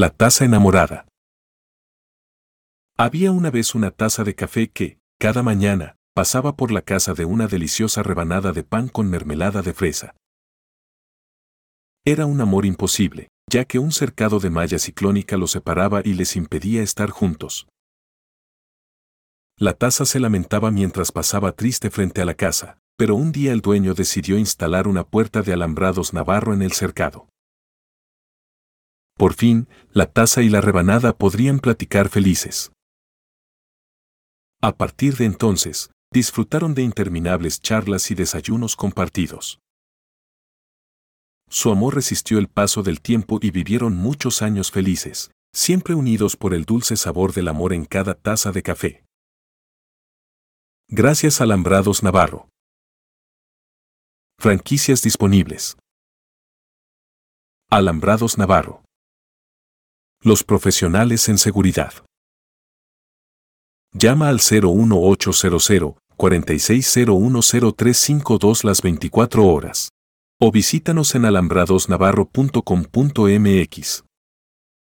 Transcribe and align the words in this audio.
La 0.00 0.08
taza 0.08 0.46
enamorada. 0.46 1.06
Había 2.96 3.32
una 3.32 3.50
vez 3.50 3.74
una 3.74 3.90
taza 3.90 4.24
de 4.24 4.34
café 4.34 4.70
que, 4.70 4.98
cada 5.18 5.42
mañana, 5.42 5.98
pasaba 6.14 6.56
por 6.56 6.70
la 6.70 6.80
casa 6.80 7.12
de 7.12 7.26
una 7.26 7.48
deliciosa 7.48 8.02
rebanada 8.02 8.52
de 8.52 8.64
pan 8.64 8.88
con 8.88 9.10
mermelada 9.10 9.60
de 9.60 9.74
fresa. 9.74 10.16
Era 12.06 12.24
un 12.24 12.40
amor 12.40 12.64
imposible, 12.64 13.28
ya 13.46 13.66
que 13.66 13.78
un 13.78 13.92
cercado 13.92 14.40
de 14.40 14.48
malla 14.48 14.78
ciclónica 14.78 15.36
los 15.36 15.50
separaba 15.50 16.00
y 16.02 16.14
les 16.14 16.34
impedía 16.34 16.82
estar 16.82 17.10
juntos. 17.10 17.68
La 19.58 19.74
taza 19.74 20.06
se 20.06 20.18
lamentaba 20.18 20.70
mientras 20.70 21.12
pasaba 21.12 21.52
triste 21.52 21.90
frente 21.90 22.22
a 22.22 22.24
la 22.24 22.32
casa, 22.32 22.78
pero 22.96 23.16
un 23.16 23.32
día 23.32 23.52
el 23.52 23.60
dueño 23.60 23.92
decidió 23.92 24.38
instalar 24.38 24.88
una 24.88 25.04
puerta 25.04 25.42
de 25.42 25.52
alambrados 25.52 26.14
navarro 26.14 26.54
en 26.54 26.62
el 26.62 26.72
cercado. 26.72 27.29
Por 29.20 29.34
fin, 29.34 29.68
la 29.92 30.06
taza 30.06 30.40
y 30.40 30.48
la 30.48 30.62
rebanada 30.62 31.12
podrían 31.12 31.58
platicar 31.58 32.08
felices. 32.08 32.72
A 34.62 34.74
partir 34.74 35.18
de 35.18 35.26
entonces, 35.26 35.90
disfrutaron 36.10 36.72
de 36.72 36.80
interminables 36.80 37.60
charlas 37.60 38.10
y 38.10 38.14
desayunos 38.14 38.76
compartidos. 38.76 39.58
Su 41.50 41.70
amor 41.70 41.96
resistió 41.96 42.38
el 42.38 42.48
paso 42.48 42.82
del 42.82 43.02
tiempo 43.02 43.38
y 43.42 43.50
vivieron 43.50 43.94
muchos 43.94 44.40
años 44.40 44.70
felices, 44.70 45.30
siempre 45.52 45.94
unidos 45.94 46.38
por 46.38 46.54
el 46.54 46.64
dulce 46.64 46.96
sabor 46.96 47.34
del 47.34 47.48
amor 47.48 47.74
en 47.74 47.84
cada 47.84 48.14
taza 48.14 48.52
de 48.52 48.62
café. 48.62 49.04
Gracias 50.88 51.42
Alambrados 51.42 52.02
Navarro. 52.02 52.48
Franquicias 54.38 55.02
disponibles. 55.02 55.76
Alambrados 57.68 58.38
Navarro. 58.38 58.82
Los 60.22 60.44
profesionales 60.44 61.30
en 61.30 61.38
seguridad. 61.38 61.94
Llama 63.94 64.28
al 64.28 64.36
01800 64.36 65.96
46010352 66.18 68.64
las 68.64 68.82
24 68.82 69.46
horas. 69.46 69.88
O 70.38 70.52
visítanos 70.52 71.14
en 71.14 71.24
alambradosnavarro.com.mx. 71.24 74.04